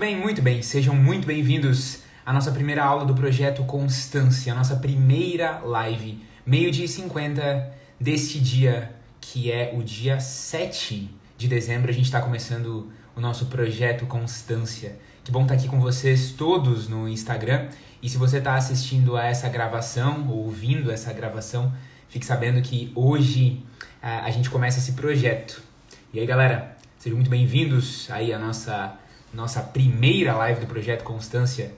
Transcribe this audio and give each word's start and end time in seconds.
bem, 0.00 0.16
muito 0.18 0.40
bem. 0.40 0.62
Sejam 0.62 0.94
muito 0.94 1.26
bem-vindos 1.26 1.98
à 2.24 2.32
nossa 2.32 2.50
primeira 2.50 2.82
aula 2.82 3.04
do 3.04 3.14
projeto 3.14 3.62
Constância, 3.64 4.50
a 4.50 4.56
nossa 4.56 4.76
primeira 4.76 5.58
live, 5.58 6.24
meio-dia 6.46 6.86
e 6.86 6.88
50 6.88 7.70
deste 8.00 8.40
dia, 8.40 8.94
que 9.20 9.52
é 9.52 9.74
o 9.76 9.82
dia 9.82 10.18
7 10.18 11.14
de 11.36 11.46
dezembro. 11.46 11.90
A 11.90 11.92
gente 11.92 12.06
está 12.06 12.18
começando 12.18 12.90
o 13.14 13.20
nosso 13.20 13.44
projeto 13.46 14.06
Constância. 14.06 14.98
Que 15.22 15.30
bom 15.30 15.42
estar 15.42 15.52
aqui 15.52 15.68
com 15.68 15.78
vocês 15.78 16.30
todos 16.30 16.88
no 16.88 17.06
Instagram. 17.06 17.68
E 18.02 18.08
se 18.08 18.16
você 18.16 18.38
está 18.38 18.54
assistindo 18.54 19.18
a 19.18 19.26
essa 19.26 19.50
gravação, 19.50 20.26
ou 20.30 20.44
ouvindo 20.44 20.90
essa 20.90 21.12
gravação, 21.12 21.70
fique 22.08 22.24
sabendo 22.24 22.62
que 22.62 22.90
hoje 22.94 23.62
uh, 24.02 24.24
a 24.24 24.30
gente 24.30 24.48
começa 24.48 24.78
esse 24.78 24.92
projeto. 24.92 25.62
E 26.10 26.18
aí, 26.20 26.24
galera, 26.24 26.74
sejam 26.98 27.18
muito 27.18 27.30
bem-vindos 27.30 28.10
aí 28.10 28.32
à 28.32 28.38
nossa 28.38 28.98
nossa 29.32 29.60
primeira 29.60 30.34
live 30.34 30.60
do 30.60 30.66
projeto 30.66 31.04
Constância, 31.04 31.74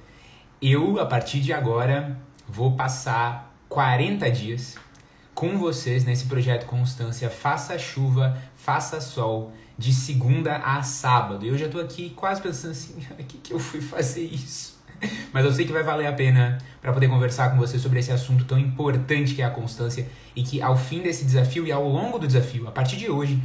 eu, 0.60 0.98
a 0.98 1.06
partir 1.06 1.40
de 1.40 1.52
agora, 1.52 2.16
vou 2.48 2.76
passar 2.76 3.54
40 3.68 4.30
dias 4.30 4.76
com 5.34 5.58
vocês 5.58 6.04
nesse 6.04 6.26
projeto 6.26 6.66
Constância, 6.66 7.28
faça 7.28 7.78
chuva, 7.78 8.38
faça 8.56 9.00
sol, 9.00 9.52
de 9.76 9.92
segunda 9.92 10.56
a 10.56 10.82
sábado. 10.82 11.44
Eu 11.44 11.58
já 11.58 11.68
tô 11.68 11.80
aqui 11.80 12.10
quase 12.10 12.40
pensando 12.40 12.72
assim, 12.72 12.94
o 13.10 13.16
que, 13.24 13.38
que 13.38 13.52
eu 13.52 13.58
fui 13.58 13.80
fazer 13.80 14.22
isso? 14.22 14.80
Mas 15.32 15.44
eu 15.44 15.52
sei 15.52 15.66
que 15.66 15.72
vai 15.72 15.82
valer 15.82 16.06
a 16.06 16.12
pena 16.12 16.58
para 16.80 16.92
poder 16.92 17.08
conversar 17.08 17.50
com 17.50 17.56
você 17.56 17.76
sobre 17.76 17.98
esse 17.98 18.12
assunto 18.12 18.44
tão 18.44 18.58
importante 18.58 19.34
que 19.34 19.42
é 19.42 19.44
a 19.44 19.50
constância 19.50 20.06
e 20.36 20.44
que 20.44 20.62
ao 20.62 20.76
fim 20.76 21.02
desse 21.02 21.24
desafio 21.24 21.66
e 21.66 21.72
ao 21.72 21.86
longo 21.88 22.20
do 22.20 22.26
desafio, 22.26 22.68
a 22.68 22.70
partir 22.70 22.96
de 22.96 23.10
hoje, 23.10 23.42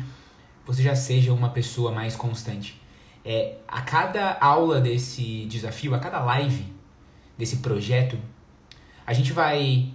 você 0.67 0.83
já 0.83 0.95
seja 0.95 1.33
uma 1.33 1.49
pessoa 1.49 1.91
mais 1.91 2.15
constante 2.15 2.79
é, 3.27 3.57
a 3.67 3.81
cada 3.81 4.37
aula 4.39 4.79
desse 4.79 5.45
desafio, 5.47 5.93
a 5.93 5.99
cada 5.99 6.19
live 6.19 6.73
desse 7.37 7.57
projeto, 7.57 8.17
a 9.05 9.11
gente 9.11 9.33
vai 9.33 9.89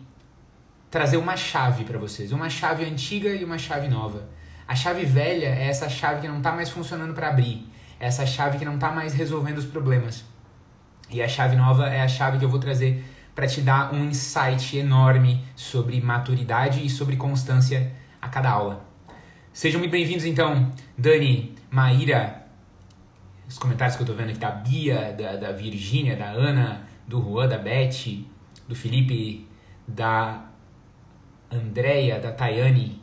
trazer 0.90 1.16
uma 1.16 1.34
chave 1.34 1.84
para 1.84 1.98
vocês, 1.98 2.30
uma 2.30 2.50
chave 2.50 2.84
antiga 2.84 3.30
e 3.30 3.42
uma 3.42 3.56
chave 3.56 3.88
nova. 3.88 4.28
A 4.68 4.74
chave 4.74 5.06
velha 5.06 5.46
é 5.46 5.66
essa 5.66 5.88
chave 5.88 6.20
que 6.20 6.28
não 6.28 6.38
está 6.38 6.52
mais 6.52 6.68
funcionando 6.68 7.14
para 7.14 7.30
abrir, 7.30 7.66
é 7.98 8.06
essa 8.06 8.26
chave 8.26 8.58
que 8.58 8.66
não 8.66 8.74
está 8.74 8.92
mais 8.92 9.14
resolvendo 9.14 9.56
os 9.56 9.64
problemas. 9.64 10.22
E 11.08 11.22
a 11.22 11.28
chave 11.28 11.56
nova 11.56 11.88
é 11.88 12.02
a 12.02 12.08
chave 12.08 12.38
que 12.38 12.44
eu 12.44 12.50
vou 12.50 12.60
trazer 12.60 13.02
para 13.34 13.46
te 13.46 13.62
dar 13.62 13.94
um 13.94 14.04
insight 14.04 14.76
enorme 14.76 15.42
sobre 15.56 15.98
maturidade 16.02 16.84
e 16.84 16.90
sobre 16.90 17.16
constância 17.16 17.92
a 18.20 18.28
cada 18.28 18.50
aula. 18.50 18.84
Sejam 19.54 19.78
muito 19.78 19.90
bem-vindos 19.90 20.26
então, 20.26 20.70
Dani, 20.98 21.54
Maíra, 21.70 22.41
os 23.52 23.58
comentários 23.58 23.96
que 23.96 24.02
eu 24.02 24.06
tô 24.06 24.14
vendo 24.14 24.30
aqui 24.30 24.38
da 24.38 24.50
Bia, 24.50 25.12
da, 25.12 25.36
da 25.36 25.52
Virgínia, 25.52 26.16
da 26.16 26.30
Ana, 26.30 26.88
do 27.06 27.20
Juan, 27.20 27.46
da 27.46 27.58
Beth, 27.58 28.24
do 28.66 28.74
Felipe, 28.74 29.46
da 29.86 30.46
Andréia, 31.50 32.18
da 32.18 32.32
Tayane, 32.32 32.98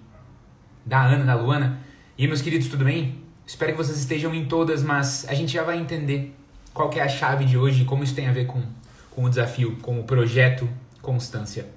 da 0.83 1.05
Ana, 1.05 1.23
da 1.23 1.36
Luana. 1.36 1.80
E 2.17 2.25
meus 2.25 2.42
queridos, 2.42 2.67
tudo 2.67 2.83
bem? 2.83 3.22
Espero 3.45 3.73
que 3.73 3.77
vocês 3.77 4.00
estejam 4.00 4.33
em 4.33 4.45
todas, 4.45 4.81
mas 4.81 5.23
a 5.30 5.36
gente 5.36 5.53
já 5.53 5.61
vai 5.61 5.77
entender 5.77 6.36
qual 6.73 6.92
é 6.94 7.02
a 7.02 7.08
chave 7.08 7.45
de 7.45 7.55
hoje 7.55 7.86
como 7.86 8.03
isso 8.03 8.16
tem 8.16 8.27
a 8.27 8.31
ver 8.31 8.47
com, 8.47 8.64
com 9.11 9.25
o 9.25 9.30
desafio, 9.30 9.77
com 9.83 10.00
o 10.00 10.03
projeto 10.03 10.67
Constância. 11.00 11.67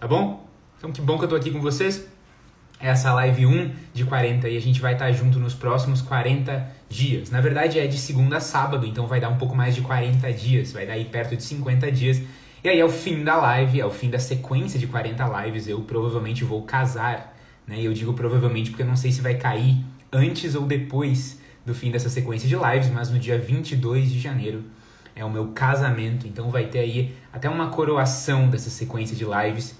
Tá 0.00 0.08
bom? 0.08 0.44
Então 0.78 0.90
que 0.90 1.00
bom 1.00 1.16
que 1.16 1.24
eu 1.24 1.28
tô 1.28 1.36
aqui 1.36 1.52
com 1.52 1.60
vocês 1.60 2.08
essa 2.78 3.14
live 3.14 3.46
1 3.46 3.72
de 3.94 4.04
40 4.04 4.48
e 4.48 4.56
a 4.56 4.60
gente 4.60 4.80
vai 4.80 4.92
estar 4.92 5.10
junto 5.12 5.38
nos 5.38 5.54
próximos 5.54 6.02
40 6.02 6.75
dias. 6.88 7.30
Na 7.30 7.40
verdade 7.40 7.78
é 7.78 7.86
de 7.86 7.98
segunda 7.98 8.38
a 8.38 8.40
sábado, 8.40 8.86
então 8.86 9.06
vai 9.06 9.20
dar 9.20 9.28
um 9.28 9.36
pouco 9.36 9.54
mais 9.54 9.74
de 9.74 9.80
40 9.80 10.32
dias, 10.32 10.72
vai 10.72 10.86
dar 10.86 10.94
aí 10.94 11.04
perto 11.04 11.36
de 11.36 11.42
50 11.42 11.90
dias. 11.92 12.20
E 12.62 12.68
aí 12.68 12.80
é 12.80 12.84
o 12.84 12.90
fim 12.90 13.22
da 13.22 13.36
live, 13.36 13.80
é 13.80 13.86
o 13.86 13.90
fim 13.90 14.10
da 14.10 14.18
sequência 14.18 14.78
de 14.78 14.86
40 14.86 15.24
lives, 15.42 15.68
eu 15.68 15.80
provavelmente 15.82 16.44
vou 16.44 16.62
casar, 16.62 17.36
né? 17.66 17.80
Eu 17.80 17.92
digo 17.92 18.12
provavelmente 18.12 18.70
porque 18.70 18.82
eu 18.82 18.86
não 18.86 18.96
sei 18.96 19.12
se 19.12 19.20
vai 19.20 19.34
cair 19.34 19.84
antes 20.12 20.54
ou 20.54 20.66
depois 20.66 21.40
do 21.64 21.74
fim 21.74 21.90
dessa 21.90 22.08
sequência 22.08 22.48
de 22.48 22.54
lives, 22.54 22.90
mas 22.90 23.10
no 23.10 23.18
dia 23.18 23.38
22 23.38 24.10
de 24.10 24.20
janeiro 24.20 24.64
é 25.14 25.24
o 25.24 25.30
meu 25.30 25.48
casamento, 25.48 26.26
então 26.26 26.50
vai 26.50 26.66
ter 26.66 26.80
aí 26.80 27.14
até 27.32 27.48
uma 27.48 27.68
coroação 27.68 28.48
dessa 28.48 28.70
sequência 28.70 29.16
de 29.16 29.24
lives 29.24 29.74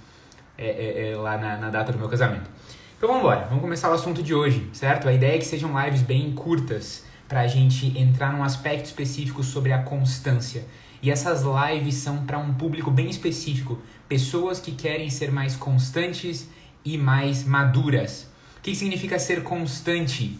é, 0.59 0.66
é, 0.66 1.11
é, 1.11 1.16
lá 1.16 1.37
na, 1.37 1.56
na 1.59 1.71
data 1.71 1.93
do 1.93 1.99
meu 1.99 2.09
casamento. 2.09 2.49
Então 2.97 3.11
vamos 3.11 3.25
embora, 3.25 3.45
vamos 3.45 3.61
começar 3.61 3.91
o 3.91 3.93
assunto 3.93 4.23
de 4.23 4.34
hoje, 4.34 4.71
certo? 4.73 5.07
A 5.07 5.12
ideia 5.12 5.34
é 5.34 5.39
que 5.39 5.45
sejam 5.45 5.79
lives 5.84 6.01
bem 6.01 6.33
curtas 6.33 7.05
para 7.29 7.43
a 7.43 7.47
gente 7.47 7.87
entrar 7.99 8.33
num 8.33 8.43
aspecto 8.43 8.87
específico 8.87 9.43
sobre 9.43 9.71
a 9.71 9.83
constância. 9.83 10.65
E 11.03 11.11
essas 11.11 11.43
lives 11.43 11.97
são 11.97 12.25
para 12.25 12.39
um 12.39 12.55
público 12.55 12.91
bem 12.91 13.11
específico, 13.11 13.79
pessoas 14.09 14.61
que 14.61 14.73
querem 14.73 15.11
ser 15.11 15.31
mais 15.31 15.55
constantes 15.55 16.49
e 16.83 16.97
mais 16.97 17.45
maduras. 17.45 18.31
O 18.57 18.62
que 18.62 18.75
significa 18.75 19.19
ser 19.19 19.43
constante? 19.43 20.39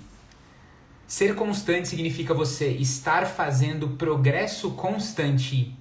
Ser 1.06 1.34
constante 1.34 1.88
significa 1.88 2.33
você 2.33 2.69
estar 2.69 3.27
fazendo 3.27 3.91
progresso 3.99 4.71
constante 4.71 5.77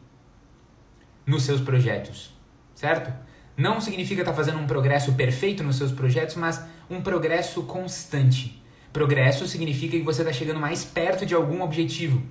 nos 1.25 1.43
seus 1.43 1.61
projetos, 1.61 2.33
certo? 2.75 3.24
Não 3.57 3.79
significa 3.79 4.21
estar 4.21 4.31
tá 4.31 4.37
fazendo 4.37 4.59
um 4.59 4.67
progresso 4.67 5.13
perfeito 5.13 5.63
nos 5.63 5.77
seus 5.77 5.91
projetos, 5.91 6.35
mas 6.35 6.61
um 6.89 7.01
progresso 7.01 7.63
constante. 7.63 8.61
Progresso 8.91 9.47
significa 9.47 9.97
que 9.97 10.03
você 10.03 10.21
está 10.21 10.33
chegando 10.33 10.59
mais 10.59 10.83
perto 10.83 11.25
de 11.25 11.33
algum 11.33 11.61
objetivo. 11.61 12.21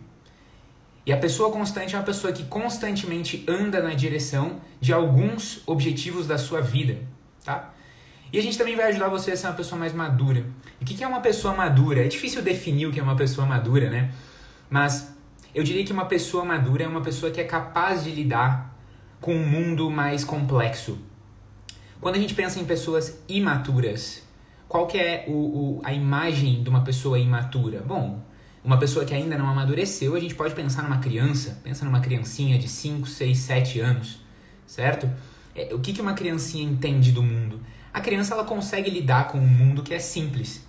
E 1.07 1.13
a 1.13 1.17
pessoa 1.17 1.51
constante 1.51 1.95
é 1.95 1.99
uma 1.99 2.05
pessoa 2.05 2.33
que 2.33 2.45
constantemente 2.45 3.45
anda 3.47 3.83
na 3.83 3.93
direção 3.93 4.61
de 4.81 4.93
alguns 4.93 5.63
objetivos 5.67 6.27
da 6.27 6.39
sua 6.39 6.61
vida, 6.63 6.99
tá? 7.45 7.75
E 8.33 8.39
a 8.39 8.43
gente 8.43 8.57
também 8.57 8.75
vai 8.75 8.87
ajudar 8.87 9.09
você 9.09 9.33
a 9.33 9.37
ser 9.37 9.47
uma 9.47 9.53
pessoa 9.53 9.79
mais 9.79 9.93
madura. 9.93 10.45
E 10.81 10.85
o 10.85 10.87
que 10.87 11.05
é 11.05 11.07
uma 11.07 11.21
pessoa 11.21 11.55
madura? 11.55 12.05
É 12.05 12.09
difícil 12.09 12.43
definir 12.43 12.87
o 12.87 12.93
que 12.93 12.99
é 12.99 13.03
uma 13.03 13.15
pessoa 13.15 13.47
madura, 13.47 13.91
né? 13.91 14.11
Mas 14.69 15.15
eu 15.55 15.63
diria 15.63 15.85
que 15.85 15.93
uma 15.93 16.07
pessoa 16.07 16.45
madura 16.45 16.85
é 16.85 16.89
uma 16.89 17.03
pessoa 17.03 17.31
que 17.31 17.41
é 17.41 17.45
capaz 17.45 18.03
de 18.03 18.11
lidar 18.11 18.75
com 19.21 19.35
um 19.35 19.47
mundo 19.47 19.91
mais 19.91 20.25
complexo, 20.25 20.99
quando 22.05 22.17
a 22.17 22.19
gente 22.19 22.35
pensa 22.35 22.61
em 22.61 22.67
pessoas 22.67 23.19
imaturas, 23.27 24.23
qual 24.69 24.87
que 24.87 24.99
é 24.99 25.25
o, 25.27 25.33
o, 25.33 25.81
a 25.83 25.91
imagem 25.91 26.63
de 26.63 26.69
uma 26.69 26.85
pessoa 26.85 27.19
imatura? 27.19 27.81
Bom, 27.81 28.23
uma 28.63 28.79
pessoa 28.79 29.07
que 29.07 29.15
ainda 29.15 29.39
não 29.39 29.49
amadureceu, 29.49 30.15
a 30.15 30.21
gente 30.21 30.35
pode 30.35 30.55
pensar 30.55 30.83
numa 30.83 30.99
criança, 30.99 31.59
pensa 31.65 31.83
numa 31.83 32.01
criancinha 32.01 32.59
de 32.59 32.69
5, 32.69 33.07
6, 33.09 33.39
7 33.39 33.81
anos, 33.81 34.21
certo? 34.67 35.11
É, 35.57 35.75
o 35.75 35.79
que, 35.79 35.95
que 35.95 36.03
uma 36.03 36.13
criancinha 36.13 36.63
entende 36.63 37.11
do 37.11 37.23
mundo? 37.23 37.59
A 37.91 38.03
criança 38.03 38.35
ela 38.35 38.45
consegue 38.45 38.91
lidar 38.91 39.29
com 39.29 39.39
um 39.39 39.49
mundo 39.49 39.83
que 39.83 39.95
é 39.95 39.99
simples. 39.99 40.63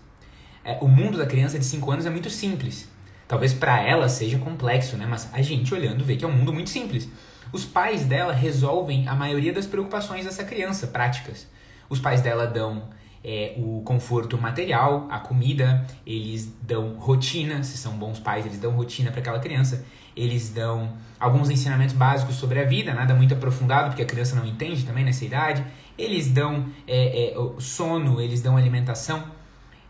É, 0.63 0.77
o 0.79 0.87
mundo 0.87 1.17
da 1.17 1.25
criança 1.25 1.59
de 1.59 1.65
5 1.65 1.91
anos 1.91 2.05
é 2.05 2.09
muito 2.09 2.29
simples. 2.29 2.87
Talvez 3.27 3.53
para 3.53 3.81
ela 3.81 4.07
seja 4.07 4.37
complexo, 4.37 4.95
né? 4.95 5.05
Mas 5.05 5.29
a 5.33 5.41
gente 5.41 5.73
olhando 5.73 6.05
vê 6.05 6.15
que 6.15 6.23
é 6.23 6.27
um 6.29 6.31
mundo 6.31 6.53
muito 6.53 6.69
simples. 6.69 7.09
Os 7.51 7.65
pais 7.65 8.05
dela 8.05 8.33
resolvem 8.33 9.07
a 9.07 9.15
maioria 9.15 9.53
das 9.53 9.65
preocupações 9.65 10.25
dessa 10.25 10.43
criança, 10.43 10.87
práticas. 10.87 11.47
Os 11.89 11.99
pais 11.99 12.21
dela 12.21 12.45
dão 12.47 12.83
é, 13.23 13.53
o 13.57 13.81
conforto 13.83 14.37
material, 14.37 15.07
a 15.09 15.19
comida, 15.19 15.85
eles 16.05 16.53
dão 16.61 16.93
rotina, 16.95 17.63
se 17.63 17.75
são 17.77 17.93
bons 17.93 18.19
pais, 18.19 18.45
eles 18.45 18.59
dão 18.59 18.71
rotina 18.71 19.09
para 19.09 19.19
aquela 19.19 19.39
criança, 19.39 19.83
eles 20.15 20.49
dão 20.49 20.93
alguns 21.19 21.49
ensinamentos 21.49 21.95
básicos 21.95 22.35
sobre 22.35 22.59
a 22.59 22.63
vida, 22.63 22.93
nada 22.93 23.15
muito 23.15 23.33
aprofundado, 23.33 23.89
porque 23.89 24.03
a 24.03 24.05
criança 24.05 24.35
não 24.35 24.45
entende 24.45 24.83
também 24.85 25.03
nessa 25.03 25.25
idade, 25.25 25.65
eles 25.97 26.29
dão 26.29 26.67
é, 26.87 27.31
é, 27.31 27.35
sono, 27.59 28.21
eles 28.21 28.41
dão 28.41 28.55
alimentação. 28.55 29.23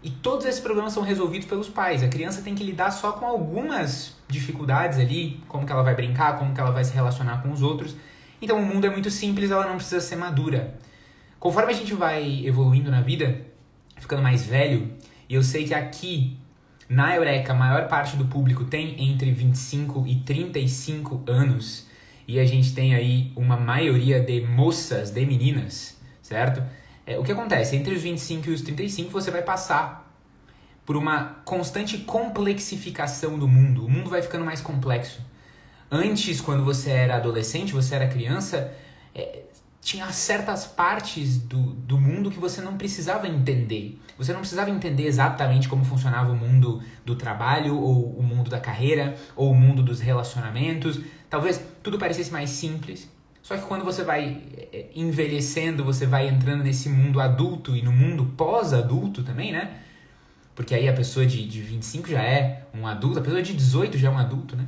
E 0.06 0.12
todos 0.12 0.46
esses 0.46 0.62
problemas 0.62 0.94
são 0.94 1.02
resolvidos 1.02 1.48
pelos 1.48 1.68
pais. 1.68 2.04
A 2.04 2.08
criança 2.08 2.44
tem 2.44 2.54
que 2.54 2.64
lidar 2.64 2.92
só 2.92 3.14
com 3.14 3.26
algumas 3.26 4.16
dificuldades 4.28 5.00
ali, 5.00 5.44
como 5.48 5.66
que 5.66 5.72
ela 5.72 5.82
vai 5.82 5.96
brincar, 5.96 6.38
como 6.38 6.54
que 6.54 6.62
ela 6.62 6.70
vai 6.70 6.84
se 6.84 6.94
relacionar 6.94 7.42
com 7.42 7.52
os 7.52 7.64
outros. 7.64 7.96
Então 8.40 8.60
o 8.60 8.64
mundo 8.64 8.86
é 8.86 8.90
muito 8.92 9.10
simples, 9.10 9.50
ela 9.50 9.66
não 9.66 9.78
precisa 9.78 10.00
ser 10.00 10.16
madura. 10.16 10.78
Conforme 11.40 11.72
a 11.72 11.76
gente 11.76 11.96
vai 11.96 12.46
evoluindo 12.46 12.92
na 12.92 13.02
vida, 13.02 13.48
ficando 13.98 14.22
mais 14.22 14.46
velho, 14.46 14.94
e 15.28 15.34
eu 15.34 15.42
sei 15.42 15.66
que 15.66 15.74
aqui 15.74 16.38
na 16.88 17.16
Eureka 17.16 17.54
a 17.54 17.56
maior 17.56 17.88
parte 17.88 18.16
do 18.16 18.26
público 18.26 18.64
tem 18.66 19.10
entre 19.10 19.32
25 19.32 20.06
e 20.06 20.18
35 20.18 21.24
anos, 21.26 21.88
e 22.28 22.40
a 22.40 22.46
gente 22.46 22.76
tem 22.76 22.94
aí 22.94 23.32
uma 23.36 23.58
maioria 23.58 24.20
de 24.20 24.42
moças, 24.42 25.10
de 25.10 25.26
meninas, 25.26 26.00
certo? 26.22 26.62
É, 27.06 27.20
o 27.20 27.24
que 27.24 27.32
acontece? 27.32 27.76
Entre 27.76 27.94
os 27.94 28.02
25 28.02 28.50
e 28.50 28.54
os 28.54 28.62
35 28.62 29.12
você 29.12 29.30
vai 29.30 29.44
passar 29.44 30.12
por 30.86 30.96
uma 30.96 31.38
constante 31.46 32.00
complexificação 32.00 33.38
do 33.38 33.48
mundo. 33.48 33.86
O 33.86 33.90
mundo 33.90 34.10
vai 34.10 34.22
ficando 34.22 34.46
mais 34.46 34.62
complexo. 34.62 35.22
Antes, 35.90 36.42
quando 36.42 36.64
você 36.64 36.92
era 36.92 37.18
adolescente, 37.18 37.74
você 37.74 37.96
era 37.96 38.08
criança, 38.08 38.74
é, 39.14 39.44
tinha 39.82 40.12
certas 40.12 40.66
partes 40.66 41.38
do, 41.38 41.58
do 41.58 41.98
mundo 42.00 42.32
que 42.32 42.40
você 42.40 42.60
não 42.60 42.76
precisava 42.76 43.28
entender. 43.28 44.00
Você 44.18 44.34
não 44.34 44.40
precisava 44.40 44.72
entender 44.72 45.06
exatamente 45.06 45.70
como 45.70 45.86
funcionava 45.86 46.32
o 46.32 46.36
mundo 46.36 46.82
do 47.06 47.16
trabalho, 47.16 47.78
ou 47.80 48.18
o 48.18 48.24
mundo 48.24 48.50
da 48.50 48.60
carreira, 48.60 49.16
ou 49.36 49.52
o 49.52 49.56
mundo 49.56 49.84
dos 49.84 50.00
relacionamentos. 50.00 51.00
Talvez 51.30 51.62
tudo 51.84 52.00
parecesse 52.00 52.32
mais 52.32 52.50
simples. 52.50 53.08
Só 53.46 53.56
que 53.56 53.66
quando 53.68 53.86
você 53.86 54.04
vai 54.04 54.42
eh, 54.74 54.88
envelhecendo, 54.96 55.84
você 55.84 56.08
vai 56.08 56.28
entrando 56.28 56.64
nesse 56.64 56.90
mundo 56.90 57.20
adulto 57.20 57.76
e 57.76 57.82
no 57.84 57.92
mundo 57.92 58.34
pós-adulto 58.36 59.22
também, 59.22 59.52
né? 59.52 59.82
Porque 60.56 60.74
aí 60.74 60.90
a 60.90 60.94
pessoa 60.94 61.28
de, 61.28 61.48
de 61.48 61.62
25 61.62 62.10
já 62.10 62.24
é 62.24 62.64
um 62.74 62.88
adulto, 62.88 63.20
a 63.20 63.22
pessoa 63.22 63.44
de 63.44 63.54
18 63.54 64.00
já 64.00 64.08
é 64.08 64.12
um 64.12 64.18
adulto, 64.18 64.56
né? 64.56 64.66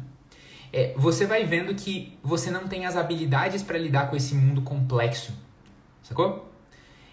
é, 0.72 0.94
você 0.96 1.26
vai 1.26 1.44
vendo 1.44 1.74
que 1.74 2.14
você 2.22 2.52
não 2.52 2.68
tem 2.68 2.86
as 2.86 2.96
habilidades 2.96 3.64
para 3.64 3.78
lidar 3.78 4.10
com 4.10 4.16
esse 4.16 4.36
mundo 4.36 4.62
complexo. 4.62 5.34
Sacou? 6.04 6.52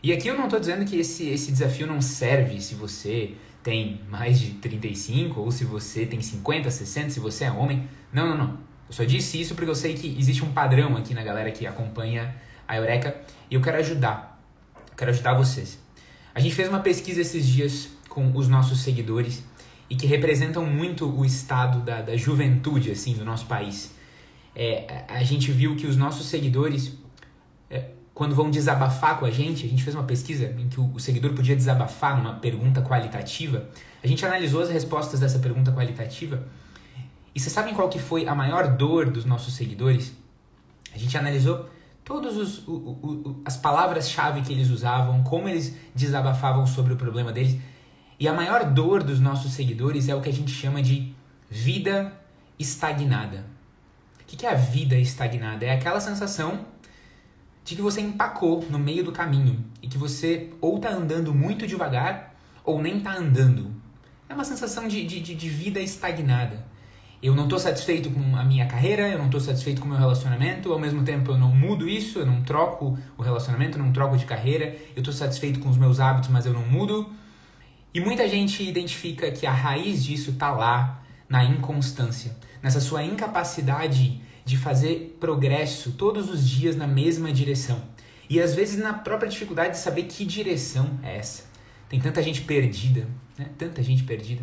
E 0.02 0.12
aqui 0.12 0.28
eu 0.28 0.36
não 0.36 0.44
estou 0.44 0.60
dizendo 0.60 0.84
que 0.84 0.98
esse, 0.98 1.28
esse 1.28 1.50
desafio 1.50 1.86
não 1.86 2.00
serve 2.00 2.60
se 2.60 2.74
você 2.74 3.34
tem 3.62 4.02
mais 4.10 4.38
de 4.38 4.50
35 4.54 5.40
ou 5.40 5.50
se 5.50 5.64
você 5.64 6.04
tem 6.04 6.20
50, 6.20 6.70
60, 6.70 7.10
se 7.10 7.20
você 7.20 7.44
é 7.44 7.50
homem. 7.50 7.88
Não, 8.12 8.28
não, 8.28 8.36
não. 8.36 8.58
Eu 8.88 8.94
só 8.94 9.04
disse 9.04 9.40
isso 9.40 9.54
porque 9.54 9.70
eu 9.70 9.74
sei 9.74 9.94
que 9.94 10.16
existe 10.18 10.44
um 10.44 10.52
padrão 10.52 10.96
aqui 10.96 11.14
na 11.14 11.22
galera 11.22 11.50
que 11.50 11.66
acompanha 11.66 12.34
a 12.66 12.76
Eureka 12.76 13.16
e 13.50 13.54
eu 13.54 13.60
quero 13.60 13.78
ajudar. 13.78 14.42
Eu 14.76 14.96
quero 14.96 15.10
ajudar 15.10 15.34
vocês. 15.34 15.78
A 16.34 16.40
gente 16.40 16.54
fez 16.54 16.68
uma 16.68 16.80
pesquisa 16.80 17.20
esses 17.20 17.46
dias 17.46 17.88
com 18.08 18.36
os 18.36 18.48
nossos 18.48 18.80
seguidores 18.80 19.42
e 19.88 19.96
que 19.96 20.06
representam 20.06 20.64
muito 20.64 21.08
o 21.08 21.24
estado 21.24 21.80
da, 21.80 22.02
da 22.02 22.16
juventude 22.16 22.90
assim 22.90 23.14
do 23.14 23.24
nosso 23.24 23.46
país. 23.46 23.92
É, 24.54 25.04
a 25.08 25.22
gente 25.22 25.50
viu 25.50 25.74
que 25.76 25.86
os 25.86 25.96
nossos 25.96 26.26
seguidores, 26.26 26.92
é, 27.70 27.86
quando 28.12 28.34
vão 28.34 28.50
desabafar 28.50 29.18
com 29.18 29.26
a 29.26 29.30
gente, 29.30 29.66
a 29.66 29.68
gente 29.68 29.82
fez 29.82 29.94
uma 29.94 30.04
pesquisa 30.04 30.54
em 30.58 30.68
que 30.68 30.78
o, 30.78 30.92
o 30.94 31.00
seguidor 31.00 31.32
podia 31.32 31.56
desabafar 31.56 32.16
numa 32.16 32.34
pergunta 32.34 32.80
qualitativa. 32.82 33.68
A 34.02 34.06
gente 34.06 34.24
analisou 34.24 34.62
as 34.62 34.70
respostas 34.70 35.20
dessa 35.20 35.38
pergunta 35.38 35.72
qualitativa 35.72 36.44
e 37.34 37.40
vocês 37.40 37.52
sabem 37.52 37.74
qual 37.74 37.88
que 37.88 37.98
foi 37.98 38.28
a 38.28 38.34
maior 38.34 38.76
dor 38.76 39.10
dos 39.10 39.24
nossos 39.24 39.54
seguidores? 39.54 40.12
A 40.94 40.98
gente 40.98 41.18
analisou 41.18 41.68
todas 42.04 42.62
as 43.44 43.56
palavras-chave 43.56 44.42
que 44.42 44.52
eles 44.52 44.70
usavam, 44.70 45.24
como 45.24 45.48
eles 45.48 45.76
desabafavam 45.94 46.66
sobre 46.66 46.92
o 46.92 46.96
problema 46.96 47.32
deles. 47.32 47.58
E 48.20 48.28
a 48.28 48.32
maior 48.32 48.64
dor 48.64 49.02
dos 49.02 49.18
nossos 49.18 49.52
seguidores 49.52 50.08
é 50.08 50.14
o 50.14 50.20
que 50.20 50.28
a 50.28 50.32
gente 50.32 50.52
chama 50.52 50.80
de 50.80 51.12
vida 51.50 52.12
estagnada. 52.56 53.44
O 54.20 54.24
que 54.24 54.46
é 54.46 54.50
a 54.50 54.54
vida 54.54 54.96
estagnada? 54.96 55.64
É 55.64 55.72
aquela 55.72 56.00
sensação 56.00 56.66
de 57.64 57.74
que 57.74 57.82
você 57.82 58.00
empacou 58.00 58.64
no 58.70 58.78
meio 58.78 59.02
do 59.02 59.10
caminho 59.10 59.64
e 59.82 59.88
que 59.88 59.98
você 59.98 60.52
ou 60.60 60.76
está 60.76 60.90
andando 60.90 61.34
muito 61.34 61.66
devagar 61.66 62.34
ou 62.64 62.80
nem 62.80 62.98
está 62.98 63.16
andando. 63.16 63.74
É 64.28 64.34
uma 64.34 64.44
sensação 64.44 64.86
de, 64.86 65.04
de, 65.04 65.20
de 65.20 65.48
vida 65.48 65.80
estagnada. 65.80 66.64
Eu 67.22 67.34
não 67.34 67.44
estou 67.44 67.58
satisfeito 67.58 68.10
com 68.10 68.36
a 68.36 68.44
minha 68.44 68.66
carreira, 68.66 69.08
eu 69.08 69.18
não 69.18 69.26
estou 69.26 69.40
satisfeito 69.40 69.80
com 69.80 69.86
o 69.86 69.90
meu 69.90 69.98
relacionamento, 69.98 70.72
ao 70.72 70.78
mesmo 70.78 71.02
tempo 71.02 71.32
eu 71.32 71.38
não 71.38 71.54
mudo 71.54 71.88
isso, 71.88 72.18
eu 72.18 72.26
não 72.26 72.42
troco 72.42 72.98
o 73.16 73.22
relacionamento, 73.22 73.78
eu 73.78 73.82
não 73.82 73.92
troco 73.92 74.16
de 74.16 74.26
carreira, 74.26 74.76
eu 74.94 75.00
estou 75.00 75.12
satisfeito 75.12 75.58
com 75.60 75.70
os 75.70 75.78
meus 75.78 76.00
hábitos, 76.00 76.28
mas 76.28 76.44
eu 76.44 76.52
não 76.52 76.62
mudo. 76.62 77.10
E 77.94 78.00
muita 78.00 78.28
gente 78.28 78.62
identifica 78.62 79.30
que 79.30 79.46
a 79.46 79.52
raiz 79.52 80.04
disso 80.04 80.32
está 80.32 80.50
lá 80.50 81.02
na 81.28 81.44
inconstância, 81.44 82.36
nessa 82.62 82.80
sua 82.80 83.02
incapacidade 83.02 84.20
de 84.44 84.56
fazer 84.58 85.16
progresso 85.18 85.92
todos 85.92 86.28
os 86.28 86.46
dias 86.46 86.76
na 86.76 86.86
mesma 86.86 87.32
direção. 87.32 87.80
E 88.28 88.40
às 88.40 88.54
vezes 88.54 88.78
na 88.78 88.92
própria 88.92 89.28
dificuldade 89.28 89.72
de 89.72 89.78
saber 89.78 90.04
que 90.04 90.24
direção 90.24 90.98
é 91.02 91.16
essa. 91.16 91.44
Tem 91.88 92.00
tanta 92.00 92.22
gente 92.22 92.42
perdida, 92.42 93.06
né? 93.38 93.48
Tanta 93.56 93.82
gente 93.82 94.02
perdida. 94.02 94.42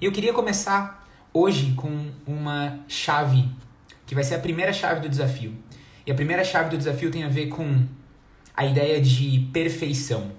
Eu 0.00 0.12
queria 0.12 0.32
começar 0.32 1.05
hoje 1.36 1.74
com 1.74 2.10
uma 2.26 2.80
chave, 2.88 3.46
que 4.06 4.14
vai 4.14 4.24
ser 4.24 4.36
a 4.36 4.38
primeira 4.38 4.72
chave 4.72 5.00
do 5.00 5.08
desafio. 5.08 5.54
E 6.06 6.10
a 6.10 6.14
primeira 6.14 6.42
chave 6.42 6.70
do 6.70 6.78
desafio 6.78 7.10
tem 7.10 7.24
a 7.24 7.28
ver 7.28 7.48
com 7.48 7.86
a 8.56 8.64
ideia 8.64 9.00
de 9.02 9.46
perfeição. 9.52 10.32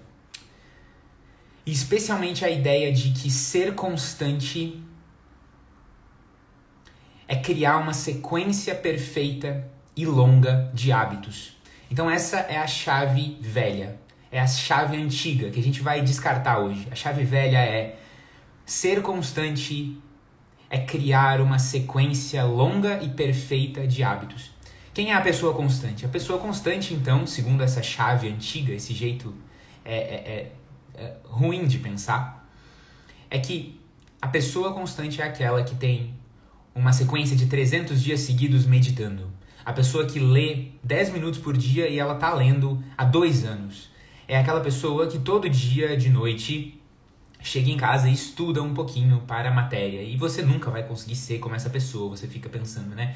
E 1.65 1.71
especialmente 1.71 2.43
a 2.43 2.49
ideia 2.49 2.91
de 2.91 3.11
que 3.11 3.29
ser 3.29 3.75
constante 3.75 4.81
é 7.27 7.35
criar 7.35 7.77
uma 7.77 7.93
sequência 7.93 8.73
perfeita 8.73 9.69
e 9.95 10.05
longa 10.05 10.71
de 10.73 10.91
hábitos. 10.91 11.57
Então 11.91 12.09
essa 12.09 12.37
é 12.39 12.57
a 12.57 12.65
chave 12.65 13.37
velha, 13.39 13.99
é 14.31 14.39
a 14.39 14.47
chave 14.47 14.97
antiga 14.97 15.51
que 15.51 15.59
a 15.59 15.63
gente 15.63 15.81
vai 15.81 16.01
descartar 16.01 16.59
hoje. 16.59 16.87
A 16.89 16.95
chave 16.95 17.23
velha 17.23 17.59
é 17.59 17.99
ser 18.65 19.01
constante 19.01 20.01
é 20.69 20.77
criar 20.79 21.41
uma 21.41 21.59
sequência 21.59 22.43
longa 22.43 23.01
e 23.03 23.09
perfeita 23.09 23.87
de 23.87 24.03
hábitos. 24.03 24.51
Quem 24.93 25.11
é 25.11 25.15
a 25.15 25.21
pessoa 25.21 25.53
constante? 25.53 26.05
A 26.05 26.09
pessoa 26.09 26.39
constante, 26.39 26.93
então, 26.93 27.27
segundo 27.27 27.63
essa 27.63 27.83
chave 27.83 28.27
antiga, 28.27 28.73
esse 28.73 28.93
jeito 28.93 29.33
é, 29.85 29.95
é, 29.95 29.97
é 29.97 30.51
é, 30.97 31.13
ruim 31.23 31.67
de 31.67 31.77
pensar 31.77 32.49
é 33.29 33.37
que 33.37 33.79
a 34.19 34.27
pessoa 34.27 34.73
constante 34.73 35.21
é 35.21 35.25
aquela 35.25 35.63
que 35.63 35.75
tem 35.75 36.15
uma 36.73 36.91
sequência 36.91 37.35
de 37.35 37.45
300 37.45 38.01
dias 38.01 38.21
seguidos 38.21 38.65
meditando. 38.65 39.29
A 39.63 39.71
pessoa 39.71 40.05
que 40.05 40.19
lê 40.19 40.69
10 40.83 41.11
minutos 41.11 41.39
por 41.39 41.55
dia 41.55 41.87
e 41.87 41.99
ela 41.99 42.15
tá 42.15 42.33
lendo 42.33 42.83
há 42.97 43.03
dois 43.03 43.45
anos. 43.45 43.89
É 44.27 44.37
aquela 44.37 44.59
pessoa 44.59 45.07
que 45.07 45.19
todo 45.19 45.47
dia 45.49 45.95
de 45.95 46.09
noite 46.09 46.76
chega 47.47 47.69
em 47.69 47.77
casa 47.77 48.09
e 48.09 48.13
estuda 48.13 48.61
um 48.61 48.73
pouquinho 48.73 49.21
para 49.21 49.49
a 49.49 49.53
matéria. 49.53 50.01
E 50.01 50.17
você 50.17 50.41
nunca 50.41 50.69
vai 50.69 50.83
conseguir 50.83 51.15
ser 51.15 51.39
como 51.39 51.55
essa 51.55 51.69
pessoa. 51.69 52.09
Você 52.09 52.27
fica 52.27 52.49
pensando, 52.49 52.95
né? 52.95 53.15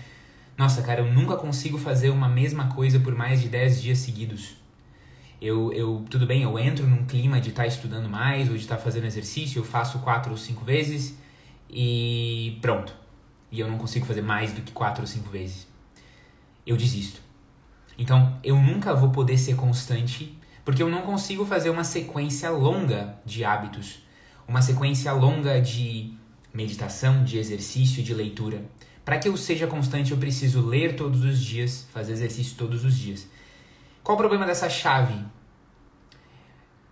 Nossa, 0.58 0.82
cara, 0.82 1.02
eu 1.02 1.12
nunca 1.12 1.36
consigo 1.38 1.78
fazer 1.78 2.10
uma 2.10 2.30
mesma 2.30 2.68
coisa 2.68 3.00
por 3.00 3.16
mais 3.16 3.42
de 3.42 3.50
10 3.50 3.82
dias 3.82 3.98
seguidos 4.00 4.62
eu, 5.42 5.74
eu 5.74 6.06
tudo 6.08 6.28
bem, 6.28 6.44
eu 6.44 6.60
entro 6.60 6.86
num 6.86 7.04
clima 7.06 7.42
de 7.42 7.50
estar 7.50 7.64
tá 7.64 7.68
estudando 7.68 8.08
mais 8.08 8.48
ou 8.48 8.56
de 8.56 8.62
estar 8.62 8.78
tá 8.78 8.82
fazendo 8.82 9.06
exercício, 9.06 9.60
eu 9.60 9.66
faço 9.66 9.98
quatro 10.00 10.32
ou 10.32 10.38
cinco 10.38 10.64
vezes 10.64 11.18
e 11.68 12.60
pronto. 12.62 12.94
E 13.52 13.60
eu 13.60 13.68
não 13.68 13.78
consigo 13.78 14.06
fazer 14.06 14.22
mais 14.22 14.54
do 14.54 14.62
que 14.62 14.72
quatro 14.72 15.02
ou 15.02 15.08
cinco 15.08 15.30
vezes. 15.30 15.68
Eu 16.66 16.78
desisto. 16.78 17.20
Então, 17.98 18.40
eu 18.44 18.56
nunca 18.56 18.94
vou 18.94 19.10
poder 19.10 19.38
ser 19.38 19.56
constante 19.56 20.38
porque 20.64 20.82
eu 20.82 20.90
não 20.90 21.02
consigo 21.02 21.44
fazer 21.44 21.72
uma 21.72 21.84
sequência 21.84 22.52
longa 22.52 23.20
de 23.26 23.44
hábitos, 23.44 24.04
uma 24.52 24.62
sequência 24.62 25.14
longa 25.14 25.62
de 25.62 26.14
meditação, 26.54 27.24
de 27.24 27.38
exercício, 27.38 28.04
de 28.04 28.14
leitura. 28.14 28.66
Para 29.06 29.18
que 29.18 29.30
eu 29.30 29.38
seja 29.38 29.66
constante, 29.66 30.12
eu 30.12 30.18
preciso 30.18 30.60
ler 30.62 30.98
todos 30.98 31.24
os 31.24 31.40
dias, 31.40 31.88
fazer 31.94 32.12
exercício 32.12 32.58
todos 32.58 32.84
os 32.84 32.98
dias. 32.98 33.26
Qual 34.04 34.16
o 34.16 34.20
problema 34.20 34.46
dessa 34.46 34.70
chave? 34.70 35.16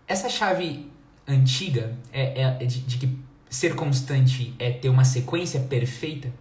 Essa 0.08 0.30
chave 0.30 0.90
antiga 1.28 1.98
é, 2.14 2.44
é 2.44 2.66
de, 2.66 2.80
de, 2.80 2.98
que 2.98 3.20
ser 3.50 3.76
constante 3.76 4.56
é 4.58 4.72
ter 4.72 4.88
uma 4.88 5.04
sequência 5.04 5.60
perfeita. 5.60 6.32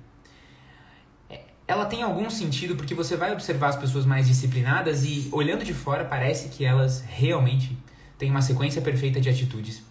É, 1.29 1.41
ela 1.67 1.85
tem 1.87 2.01
algum 2.01 2.31
sentido 2.31 2.77
porque 2.77 2.95
você 2.95 3.17
vai 3.17 3.33
observar 3.33 3.71
as 3.71 3.77
pessoas 3.77 4.07
mais 4.07 4.29
disciplinadas 4.29 5.05
e 5.05 5.29
olhando 5.33 5.65
de 5.65 5.75
fora 5.75 6.05
parece 6.05 6.49
que 6.49 6.65
elas 6.65 7.01
realmente 7.01 7.77
têm 8.17 8.31
uma 8.31 8.41
sequência 8.41 8.81
perfeita 8.81 9.21
de 9.21 9.29
atitudes. 9.29 9.88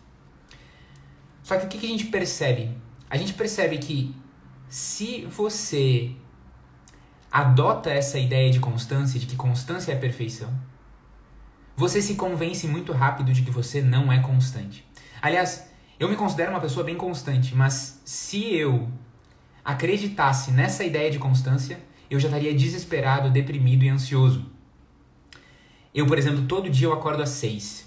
Só 1.48 1.56
que 1.56 1.66
o 1.66 1.70
que 1.70 1.86
a 1.86 1.90
gente 1.90 2.08
percebe? 2.08 2.78
A 3.10 3.16
gente 3.16 3.34
percebe 3.34 3.78
que 3.78 4.14
se 4.68 5.26
você 5.28 6.12
adota 7.32 7.90
essa 7.90 8.20
ideia 8.20 8.52
de 8.52 8.60
constância, 8.60 9.18
de 9.18 9.26
que 9.26 9.38
constância 9.38 9.94
é 9.94 9.96
perfeição, 9.96 10.54
você 11.74 12.02
se 12.02 12.16
convence 12.16 12.68
muito 12.68 12.92
rápido 12.92 13.32
de 13.32 13.44
que 13.44 13.50
você 13.50 13.82
não 13.82 14.12
é 14.12 14.20
constante. 14.20 14.86
Aliás, 15.22 15.72
eu 15.98 16.10
me 16.10 16.18
considero 16.18 16.52
uma 16.52 16.60
pessoa 16.60 16.84
bem 16.84 16.98
constante, 16.98 17.56
mas 17.56 18.02
se 18.04 18.54
eu 18.54 18.92
acreditasse 19.64 20.52
nessa 20.52 20.84
ideia 20.84 21.10
de 21.10 21.18
constância, 21.18 21.80
eu 22.10 22.20
já 22.20 22.28
estaria 22.28 22.54
desesperado, 22.54 23.30
deprimido 23.30 23.84
e 23.84 23.90
ansioso. 23.90 24.52
Eu, 25.96 26.06
por 26.08 26.18
exemplo, 26.18 26.46
todo 26.46 26.70
dia 26.70 26.88
eu 26.88 26.94
acordo 26.94 27.24
às 27.24 27.30
seis. 27.30 27.87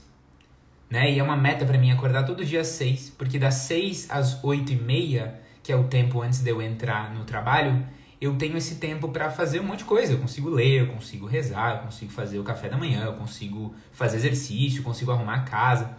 Né? 0.90 1.12
E 1.12 1.18
é 1.20 1.22
uma 1.22 1.36
meta 1.36 1.64
para 1.64 1.78
mim 1.78 1.92
acordar 1.92 2.24
todo 2.24 2.44
dia 2.44 2.62
às 2.62 2.66
seis, 2.66 3.14
porque 3.16 3.38
das 3.38 3.54
seis 3.54 4.10
às 4.10 4.42
oito 4.42 4.72
e 4.72 4.76
meia, 4.76 5.40
que 5.62 5.70
é 5.70 5.76
o 5.76 5.84
tempo 5.84 6.20
antes 6.20 6.40
de 6.40 6.50
eu 6.50 6.60
entrar 6.60 7.14
no 7.14 7.24
trabalho, 7.24 7.86
eu 8.20 8.36
tenho 8.36 8.56
esse 8.56 8.74
tempo 8.74 9.08
para 9.08 9.30
fazer 9.30 9.60
um 9.60 9.62
monte 9.62 9.78
de 9.78 9.84
coisa. 9.84 10.12
Eu 10.12 10.18
consigo 10.18 10.50
ler, 10.50 10.80
eu 10.80 10.86
consigo 10.88 11.26
rezar, 11.26 11.76
eu 11.76 11.82
consigo 11.84 12.10
fazer 12.10 12.38
o 12.40 12.42
café 12.42 12.68
da 12.68 12.76
manhã, 12.76 13.04
eu 13.04 13.14
consigo 13.14 13.72
fazer 13.92 14.16
exercício, 14.16 14.80
eu 14.80 14.84
consigo 14.84 15.12
arrumar 15.12 15.36
a 15.36 15.42
casa. 15.42 15.96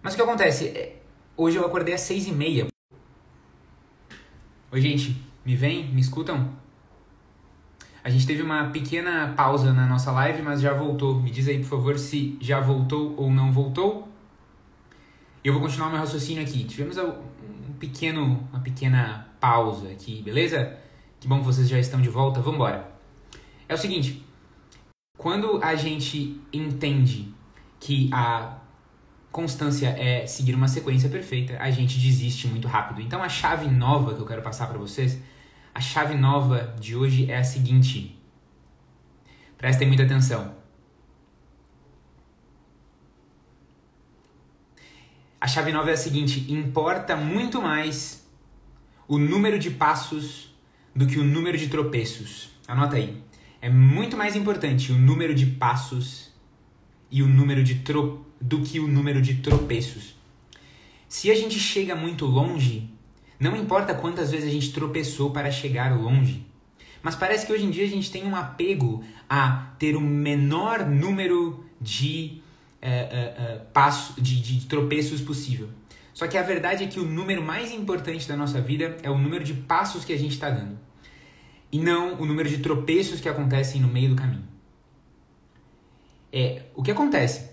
Mas 0.00 0.14
o 0.14 0.16
que 0.16 0.22
acontece? 0.22 0.68
É, 0.68 0.96
hoje 1.36 1.56
eu 1.56 1.66
acordei 1.66 1.94
às 1.94 2.00
seis 2.02 2.28
e 2.28 2.32
meia. 2.32 2.68
Oi, 4.70 4.80
gente, 4.80 5.20
me 5.44 5.56
vem? 5.56 5.92
Me 5.92 6.00
escutam? 6.00 6.52
A 8.02 8.10
gente 8.10 8.26
teve 8.26 8.42
uma 8.42 8.70
pequena 8.70 9.34
pausa 9.36 9.72
na 9.72 9.86
nossa 9.86 10.12
live, 10.12 10.42
mas 10.42 10.60
já 10.60 10.72
voltou. 10.72 11.20
Me 11.20 11.30
diz 11.30 11.48
aí, 11.48 11.58
por 11.58 11.68
favor, 11.68 11.98
se 11.98 12.38
já 12.40 12.60
voltou 12.60 13.14
ou 13.16 13.30
não 13.30 13.52
voltou. 13.52 14.08
Eu 15.44 15.52
vou 15.52 15.62
continuar 15.62 15.90
meu 15.90 15.98
raciocínio 15.98 16.42
aqui. 16.42 16.64
Tivemos 16.64 16.96
um 16.98 17.72
pequeno, 17.78 18.48
uma 18.52 18.60
pequena 18.60 19.28
pausa 19.40 19.88
aqui, 19.88 20.22
beleza? 20.22 20.76
Que 21.20 21.26
bom 21.26 21.40
que 21.40 21.44
vocês 21.44 21.68
já 21.68 21.78
estão 21.78 22.00
de 22.00 22.08
volta. 22.08 22.40
Vamos 22.40 22.56
embora. 22.56 22.90
É 23.68 23.74
o 23.74 23.78
seguinte, 23.78 24.24
quando 25.16 25.62
a 25.62 25.74
gente 25.74 26.40
entende 26.52 27.34
que 27.80 28.08
a 28.12 28.58
constância 29.30 29.88
é 29.88 30.26
seguir 30.26 30.54
uma 30.54 30.68
sequência 30.68 31.08
perfeita, 31.08 31.56
a 31.60 31.70
gente 31.70 31.98
desiste 31.98 32.46
muito 32.46 32.66
rápido. 32.68 33.00
Então 33.00 33.22
a 33.22 33.28
chave 33.28 33.68
nova 33.68 34.14
que 34.14 34.20
eu 34.20 34.26
quero 34.26 34.42
passar 34.42 34.66
para 34.68 34.78
vocês, 34.78 35.20
a 35.78 35.80
chave 35.80 36.16
nova 36.16 36.74
de 36.80 36.96
hoje 36.96 37.30
é 37.30 37.38
a 37.38 37.44
seguinte. 37.44 38.18
Prestem 39.56 39.86
muita 39.86 40.02
atenção. 40.02 40.56
A 45.40 45.46
chave 45.46 45.70
nova 45.70 45.90
é 45.90 45.92
a 45.92 45.96
seguinte: 45.96 46.52
importa 46.52 47.14
muito 47.14 47.62
mais 47.62 48.28
o 49.06 49.18
número 49.18 49.56
de 49.56 49.70
passos 49.70 50.52
do 50.96 51.06
que 51.06 51.16
o 51.16 51.22
número 51.22 51.56
de 51.56 51.68
tropeços. 51.68 52.50
Anota 52.66 52.96
aí. 52.96 53.22
É 53.62 53.70
muito 53.70 54.16
mais 54.16 54.34
importante 54.34 54.90
o 54.90 54.98
número 54.98 55.32
de 55.32 55.46
passos 55.46 56.34
e 57.08 57.22
o 57.22 57.28
número 57.28 57.62
de 57.62 57.76
tro... 57.76 58.26
do 58.40 58.62
que 58.62 58.80
o 58.80 58.88
número 58.88 59.22
de 59.22 59.36
tropeços. 59.36 60.16
Se 61.08 61.30
a 61.30 61.36
gente 61.36 61.56
chega 61.56 61.94
muito 61.94 62.26
longe, 62.26 62.97
não 63.38 63.56
importa 63.56 63.94
quantas 63.94 64.30
vezes 64.30 64.48
a 64.48 64.52
gente 64.52 64.72
tropeçou 64.72 65.30
para 65.30 65.50
chegar 65.50 65.96
longe. 65.96 66.46
Mas 67.02 67.14
parece 67.14 67.46
que 67.46 67.52
hoje 67.52 67.64
em 67.64 67.70
dia 67.70 67.84
a 67.84 67.88
gente 67.88 68.10
tem 68.10 68.24
um 68.24 68.34
apego 68.34 69.04
a 69.28 69.72
ter 69.78 69.96
o 69.96 70.00
menor 70.00 70.84
número 70.84 71.64
de, 71.80 72.42
uh, 72.82 72.86
uh, 72.86 73.56
uh, 73.56 73.66
passo, 73.72 74.20
de, 74.20 74.40
de 74.40 74.66
tropeços 74.66 75.20
possível. 75.20 75.68
Só 76.12 76.26
que 76.26 76.36
a 76.36 76.42
verdade 76.42 76.82
é 76.82 76.86
que 76.88 76.98
o 76.98 77.04
número 77.04 77.42
mais 77.42 77.70
importante 77.70 78.26
da 78.26 78.36
nossa 78.36 78.60
vida 78.60 78.96
é 79.04 79.10
o 79.10 79.16
número 79.16 79.44
de 79.44 79.54
passos 79.54 80.04
que 80.04 80.12
a 80.12 80.18
gente 80.18 80.32
está 80.32 80.50
dando. 80.50 80.76
E 81.70 81.78
não 81.78 82.20
o 82.20 82.26
número 82.26 82.48
de 82.48 82.58
tropeços 82.58 83.20
que 83.20 83.28
acontecem 83.28 83.80
no 83.80 83.86
meio 83.86 84.08
do 84.10 84.16
caminho. 84.16 84.48
É, 86.32 86.62
o 86.74 86.82
que 86.82 86.90
acontece? 86.90 87.50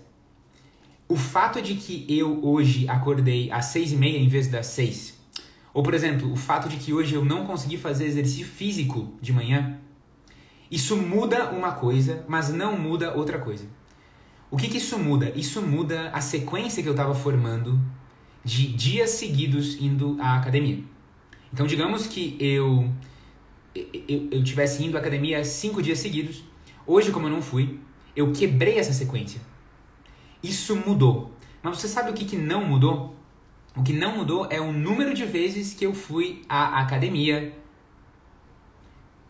O 1.08 1.14
fato 1.14 1.62
de 1.62 1.76
que 1.76 2.04
eu 2.08 2.44
hoje 2.44 2.88
acordei 2.88 3.50
às 3.52 3.66
seis 3.66 3.92
e 3.92 3.96
meia 3.96 4.18
em 4.18 4.26
vez 4.26 4.48
das 4.48 4.66
seis, 4.66 5.15
ou 5.76 5.82
por 5.82 5.92
exemplo, 5.92 6.32
o 6.32 6.36
fato 6.36 6.70
de 6.70 6.78
que 6.78 6.94
hoje 6.94 7.14
eu 7.14 7.22
não 7.22 7.44
consegui 7.44 7.76
fazer 7.76 8.06
exercício 8.06 8.46
físico 8.46 9.12
de 9.20 9.30
manhã, 9.30 9.78
isso 10.70 10.96
muda 10.96 11.50
uma 11.50 11.72
coisa, 11.72 12.24
mas 12.26 12.48
não 12.48 12.78
muda 12.78 13.14
outra 13.14 13.38
coisa. 13.38 13.66
O 14.50 14.56
que, 14.56 14.68
que 14.68 14.78
isso 14.78 14.98
muda? 14.98 15.30
Isso 15.36 15.60
muda 15.60 16.08
a 16.14 16.20
sequência 16.22 16.82
que 16.82 16.88
eu 16.88 16.94
estava 16.94 17.14
formando 17.14 17.78
de 18.42 18.68
dias 18.68 19.10
seguidos 19.10 19.78
indo 19.78 20.16
à 20.18 20.38
academia. 20.38 20.82
Então, 21.52 21.66
digamos 21.66 22.06
que 22.06 22.38
eu 22.40 22.90
eu, 23.74 24.28
eu 24.30 24.42
tivesse 24.42 24.82
indo 24.82 24.96
à 24.96 25.00
academia 25.00 25.44
cinco 25.44 25.82
dias 25.82 25.98
seguidos, 25.98 26.42
hoje, 26.86 27.10
como 27.10 27.26
eu 27.26 27.30
não 27.30 27.42
fui, 27.42 27.78
eu 28.16 28.32
quebrei 28.32 28.78
essa 28.78 28.94
sequência. 28.94 29.42
Isso 30.42 30.74
mudou. 30.74 31.32
Mas 31.62 31.76
você 31.78 31.86
sabe 31.86 32.12
o 32.12 32.14
que, 32.14 32.24
que 32.24 32.36
não 32.38 32.64
mudou? 32.64 33.15
O 33.76 33.82
que 33.82 33.92
não 33.92 34.16
mudou 34.16 34.46
é 34.50 34.58
o 34.58 34.72
número 34.72 35.12
de 35.12 35.26
vezes 35.26 35.74
que 35.74 35.84
eu 35.84 35.92
fui 35.92 36.42
à 36.48 36.80
academia 36.80 37.52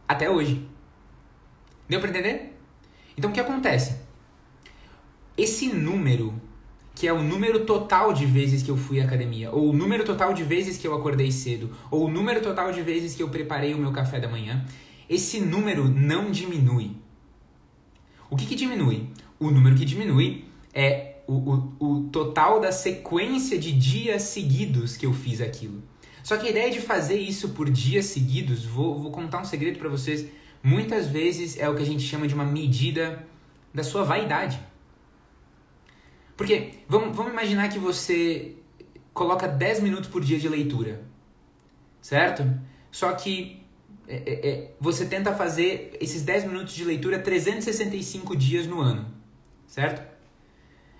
até 0.06 0.30
hoje. 0.30 0.66
Deu 1.88 1.98
para 2.00 2.10
entender? 2.10 2.56
Então 3.16 3.30
o 3.30 3.32
que 3.32 3.40
acontece? 3.40 3.96
Esse 5.36 5.68
número, 5.68 6.32
que 6.94 7.08
é 7.08 7.12
o 7.12 7.22
número 7.22 7.66
total 7.66 8.12
de 8.12 8.24
vezes 8.24 8.62
que 8.62 8.70
eu 8.70 8.76
fui 8.76 9.00
à 9.00 9.04
academia, 9.04 9.50
ou 9.50 9.68
o 9.68 9.72
número 9.72 10.04
total 10.04 10.32
de 10.32 10.44
vezes 10.44 10.78
que 10.78 10.86
eu 10.86 10.94
acordei 10.94 11.32
cedo, 11.32 11.76
ou 11.90 12.06
o 12.06 12.10
número 12.10 12.40
total 12.40 12.72
de 12.72 12.82
vezes 12.82 13.14
que 13.14 13.22
eu 13.22 13.28
preparei 13.28 13.74
o 13.74 13.78
meu 13.78 13.90
café 13.90 14.20
da 14.20 14.28
manhã, 14.28 14.64
esse 15.08 15.40
número 15.40 15.88
não 15.88 16.30
diminui. 16.30 16.92
O 18.30 18.36
que, 18.36 18.46
que 18.46 18.54
diminui? 18.54 19.08
O 19.38 19.50
número 19.50 19.76
que 19.76 19.84
diminui 19.84 20.44
é 20.72 21.05
o, 21.26 21.32
o, 21.32 21.76
o 21.80 22.02
total 22.08 22.60
da 22.60 22.70
sequência 22.72 23.58
de 23.58 23.72
dias 23.72 24.22
seguidos 24.22 24.96
que 24.96 25.06
eu 25.06 25.12
fiz 25.12 25.40
aquilo. 25.40 25.82
Só 26.22 26.36
que 26.36 26.46
a 26.46 26.50
ideia 26.50 26.70
de 26.70 26.80
fazer 26.80 27.18
isso 27.18 27.50
por 27.50 27.70
dias 27.70 28.06
seguidos, 28.06 28.64
vou, 28.64 28.98
vou 28.98 29.12
contar 29.12 29.40
um 29.40 29.44
segredo 29.44 29.78
para 29.78 29.88
vocês, 29.88 30.26
muitas 30.62 31.06
vezes 31.06 31.58
é 31.58 31.68
o 31.68 31.74
que 31.74 31.82
a 31.82 31.86
gente 31.86 32.02
chama 32.02 32.26
de 32.26 32.34
uma 32.34 32.44
medida 32.44 33.24
da 33.72 33.84
sua 33.84 34.02
vaidade. 34.02 34.58
Porque 36.36 36.72
vamos, 36.88 37.16
vamos 37.16 37.32
imaginar 37.32 37.68
que 37.68 37.78
você 37.78 38.56
coloca 39.14 39.46
10 39.46 39.80
minutos 39.80 40.10
por 40.10 40.22
dia 40.22 40.38
de 40.38 40.48
leitura, 40.48 41.02
certo? 42.02 42.42
Só 42.90 43.12
que 43.12 43.64
é, 44.08 44.16
é, 44.16 44.48
é, 44.48 44.74
você 44.80 45.06
tenta 45.06 45.34
fazer 45.34 45.96
esses 46.00 46.22
10 46.22 46.44
minutos 46.44 46.74
de 46.74 46.84
leitura 46.84 47.18
365 47.18 48.36
dias 48.36 48.66
no 48.66 48.80
ano, 48.80 49.06
certo? 49.66 50.15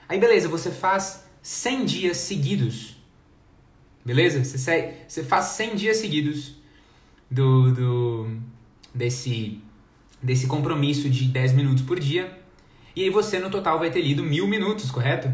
Aí 0.09 0.19
beleza, 0.19 0.49
você 0.49 0.71
faz 0.71 1.25
100 1.43 1.85
dias 1.85 2.17
seguidos, 2.19 2.97
beleza? 4.05 4.45
Você, 4.45 4.59
segue, 4.59 4.95
você 5.07 5.25
faz 5.25 5.47
100 5.47 5.75
dias 5.75 5.97
seguidos 5.97 6.57
do, 7.31 7.73
do 7.73 8.31
desse, 8.95 9.61
desse 10.23 10.47
compromisso 10.47 11.11
de 11.11 11.25
10 11.25 11.53
minutos 11.53 11.83
por 11.83 11.99
dia, 11.99 12.39
e 12.95 13.03
aí 13.03 13.11
você 13.11 13.39
no 13.39 13.51
total 13.51 13.79
vai 13.79 13.91
ter 13.91 14.01
lido 14.01 14.23
mil 14.23 14.47
minutos, 14.47 14.91
correto? 14.91 15.29
O 15.29 15.33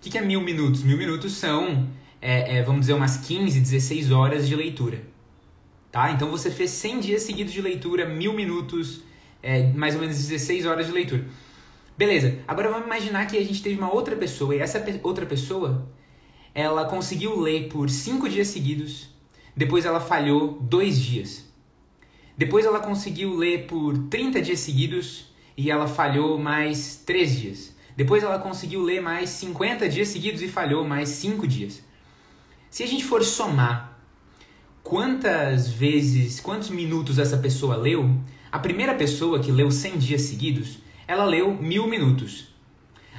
que, 0.00 0.10
que 0.10 0.18
é 0.18 0.22
mil 0.22 0.40
minutos? 0.40 0.82
Mil 0.82 0.98
minutos 0.98 1.32
são, 1.32 1.88
é, 2.20 2.58
é, 2.58 2.62
vamos 2.62 2.82
dizer, 2.82 2.92
umas 2.92 3.16
15, 3.16 3.58
16 3.58 4.10
horas 4.10 4.46
de 4.46 4.54
leitura. 4.54 5.02
Tá? 5.90 6.10
Então 6.10 6.28
você 6.30 6.50
fez 6.50 6.70
100 6.72 7.00
dias 7.00 7.22
seguidos 7.22 7.52
de 7.52 7.62
leitura, 7.62 8.04
mil 8.06 8.34
minutos, 8.34 9.02
é, 9.42 9.72
mais 9.72 9.94
ou 9.94 10.00
menos 10.00 10.16
16 10.16 10.66
horas 10.66 10.86
de 10.86 10.92
leitura. 10.92 11.24
Beleza, 11.96 12.40
agora 12.48 12.70
vamos 12.70 12.86
imaginar 12.86 13.24
que 13.26 13.38
a 13.38 13.44
gente 13.44 13.62
teve 13.62 13.78
uma 13.78 13.92
outra 13.92 14.16
pessoa 14.16 14.52
e 14.52 14.58
essa 14.58 14.80
pe 14.80 14.98
outra 15.04 15.24
pessoa 15.24 15.86
ela 16.52 16.86
conseguiu 16.86 17.38
ler 17.38 17.68
por 17.68 17.88
5 17.88 18.28
dias 18.28 18.48
seguidos, 18.48 19.10
depois 19.56 19.84
ela 19.84 20.00
falhou 20.00 20.58
2 20.60 21.00
dias. 21.00 21.44
Depois 22.36 22.66
ela 22.66 22.80
conseguiu 22.80 23.36
ler 23.36 23.68
por 23.68 23.96
30 24.08 24.42
dias 24.42 24.58
seguidos 24.58 25.32
e 25.56 25.70
ela 25.70 25.86
falhou 25.86 26.36
mais 26.36 26.96
3 27.06 27.40
dias. 27.40 27.76
Depois 27.96 28.24
ela 28.24 28.40
conseguiu 28.40 28.82
ler 28.82 29.00
mais 29.00 29.30
50 29.30 29.88
dias 29.88 30.08
seguidos 30.08 30.42
e 30.42 30.48
falhou 30.48 30.84
mais 30.84 31.10
5 31.10 31.46
dias. 31.46 31.80
Se 32.70 32.82
a 32.82 32.88
gente 32.88 33.04
for 33.04 33.22
somar 33.22 34.00
quantas 34.82 35.68
vezes, 35.68 36.40
quantos 36.40 36.70
minutos 36.70 37.20
essa 37.20 37.36
pessoa 37.36 37.76
leu, 37.76 38.18
a 38.50 38.58
primeira 38.58 38.94
pessoa 38.94 39.38
que 39.38 39.52
leu 39.52 39.70
100 39.70 39.98
dias 39.98 40.22
seguidos, 40.22 40.82
ela 41.06 41.24
leu 41.24 41.52
mil 41.54 41.86
minutos. 41.86 42.48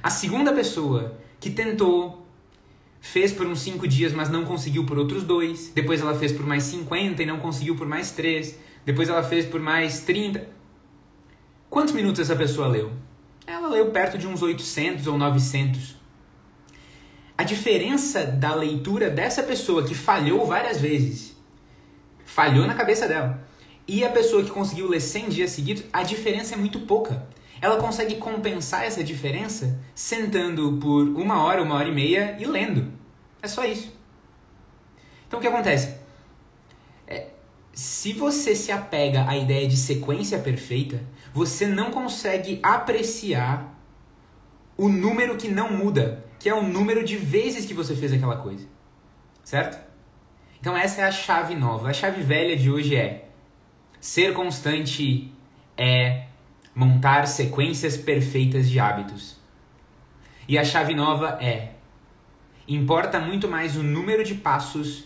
A 0.01 0.10
segunda 0.10 0.54
pessoa 0.54 1.18
que 1.39 1.50
tentou, 1.50 2.25
fez 3.06 3.32
por 3.32 3.46
uns 3.46 3.60
5 3.60 3.88
dias, 3.88 4.12
mas 4.13 4.30
não 4.30 4.44
conseguiu 4.46 4.84
por 4.84 4.98
outros 4.98 5.24
dois. 5.24 5.72
Depois 5.75 6.01
ela 6.01 6.15
fez 6.15 6.32
por 6.32 6.46
mais 6.46 6.63
50 6.63 7.22
e 7.22 7.25
não 7.25 7.38
conseguiu 7.38 7.75
por 7.75 7.88
mais 7.88 8.12
3. 8.12 8.58
Depois 8.84 9.08
ela 9.08 9.22
fez 9.22 9.46
por 9.46 9.60
mais 9.60 10.01
30. 10.01 10.48
Quantos 11.70 11.94
minutos 11.94 12.20
essa 12.20 12.36
pessoa 12.36 12.68
leu? 12.68 12.92
Ela 13.46 13.68
leu 13.68 13.92
perto 13.92 14.18
de 14.18 14.25
uns 14.25 14.42
800 14.42 15.06
ou 15.06 15.20
900. 15.20 15.96
A 17.38 17.44
diferença 17.44 18.25
da 18.25 18.56
leitura 18.56 19.10
dessa 19.10 19.44
pessoa 19.44 19.84
que 19.84 19.94
falhou 19.94 20.46
várias 20.48 20.82
vezes 20.82 21.36
falhou 22.25 22.65
na 22.65 22.74
cabeça 22.74 23.08
dela. 23.08 23.46
E 23.88 24.04
a 24.04 24.10
pessoa 24.10 24.44
que 24.44 24.50
conseguiu 24.50 24.89
ler 24.89 25.00
100 25.00 25.30
dias 25.30 25.51
seguidos, 25.51 25.84
a 25.94 26.01
diferença 26.01 26.56
é 26.56 26.58
muito 26.58 26.80
pouca. 26.82 27.27
Ela 27.65 27.77
consegue 27.77 28.17
compensar 28.17 28.84
essa 28.84 29.03
diferença 29.03 29.79
sentando 29.95 30.77
por 30.77 31.07
uma 31.07 31.43
hora, 31.43 31.63
uma 31.63 31.74
hora 31.74 31.89
e 31.89 31.91
meia 31.91 32.38
e 32.39 32.45
lendo. 32.45 32.93
É 33.41 33.48
só 33.48 33.65
isso. 33.65 33.91
Então 35.27 35.39
o 35.39 35.41
que 35.41 35.48
acontece? 35.48 35.98
É, 37.07 37.29
se 37.74 38.13
você 38.13 38.55
se 38.55 38.72
apega 38.72 39.27
à 39.27 39.36
ideia 39.36 39.67
de 39.67 39.77
sequência 39.77 40.38
perfeita, 40.38 41.01
você 41.34 41.65
não 41.65 41.89
consegue 41.89 42.60
apreciar 42.62 43.75
o 44.77 44.88
número 44.88 45.36
que 45.36 45.48
não 45.48 45.72
muda, 45.72 46.24
que 46.38 46.48
é 46.48 46.53
o 46.53 46.62
número 46.62 47.03
de 47.03 47.17
vezes 47.17 47.65
que 47.65 47.74
você 47.74 47.95
fez 47.95 48.13
aquela 48.13 48.38
coisa. 48.38 48.67
Certo? 49.43 49.84
Então 50.62 50.77
essa 50.77 51.01
é 51.01 51.03
a 51.05 51.12
chave 51.12 51.55
nova. 51.55 51.89
A 51.89 51.93
chave 51.93 52.22
velha 52.22 52.55
de 52.55 52.69
hoje 52.69 52.95
é 52.95 53.27
ser 54.00 54.36
constante 54.36 55.34
é 55.75 56.25
montar 56.75 57.25
sequências 57.25 57.96
perfeitas 57.96 58.70
de 58.70 58.79
hábitos. 58.79 59.38
E 60.48 60.58
a 60.58 60.63
chave 60.65 60.94
nova 60.94 61.38
é 61.41 61.72
importa 62.67 63.20
muito 63.20 63.48
mais 63.48 63.77
o 63.77 63.84
número 63.84 64.24
de 64.24 64.36
passos 64.36 65.05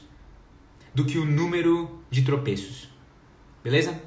do 0.93 1.05
que 1.05 1.17
o 1.17 1.25
número 1.25 2.01
de 2.09 2.23
tropeços. 2.23 2.89
Beleza? 3.63 4.01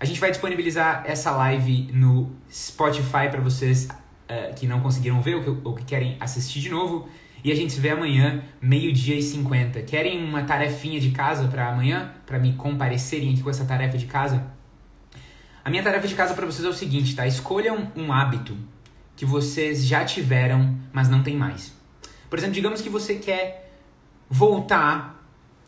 A 0.00 0.04
gente 0.04 0.20
vai 0.20 0.30
disponibilizar 0.30 1.04
essa 1.06 1.30
live 1.30 1.90
no 1.92 2.30
Spotify 2.50 3.28
para 3.30 3.40
vocês 3.40 3.86
uh, 3.86 4.54
que 4.54 4.66
não 4.66 4.80
conseguiram 4.80 5.20
ver 5.20 5.36
ou 5.36 5.42
que, 5.42 5.68
ou 5.68 5.74
que 5.74 5.84
querem 5.84 6.16
assistir 6.20 6.60
de 6.60 6.70
novo. 6.70 7.08
E 7.42 7.52
a 7.52 7.54
gente 7.54 7.72
se 7.72 7.80
vê 7.80 7.90
amanhã, 7.90 8.42
meio-dia 8.60 9.14
e 9.14 9.22
50. 9.22 9.82
Querem 9.82 10.24
uma 10.24 10.42
tarefinha 10.42 11.00
de 11.00 11.12
casa 11.12 11.46
para 11.48 11.68
amanhã? 11.68 12.12
Para 12.26 12.38
me 12.38 12.54
comparecerem 12.54 13.32
aqui 13.32 13.42
com 13.42 13.50
essa 13.50 13.64
tarefa 13.64 13.96
de 13.96 14.06
casa? 14.06 14.57
A 15.68 15.70
minha 15.70 15.82
tarefa 15.82 16.08
de 16.08 16.14
casa 16.14 16.32
para 16.32 16.46
vocês 16.46 16.64
é 16.64 16.68
o 16.70 16.72
seguinte, 16.72 17.14
tá? 17.14 17.26
Escolham 17.26 17.92
um 17.94 18.10
hábito 18.10 18.56
que 19.14 19.26
vocês 19.26 19.84
já 19.84 20.02
tiveram, 20.02 20.74
mas 20.90 21.10
não 21.10 21.22
tem 21.22 21.36
mais. 21.36 21.74
Por 22.30 22.38
exemplo, 22.38 22.54
digamos 22.54 22.80
que 22.80 22.88
você 22.88 23.16
quer 23.16 23.70
voltar 24.30 25.22